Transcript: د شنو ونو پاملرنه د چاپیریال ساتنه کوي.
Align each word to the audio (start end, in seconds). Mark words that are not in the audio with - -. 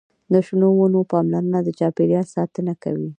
د 0.33 0.35
شنو 0.47 0.67
ونو 0.77 1.01
پاملرنه 1.11 1.59
د 1.63 1.69
چاپیریال 1.79 2.25
ساتنه 2.35 2.73
کوي. 2.83 3.09